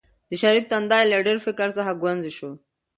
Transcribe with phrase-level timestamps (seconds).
[0.29, 2.51] د شریف تندی له ډېر فکر څخه ګونځې شو.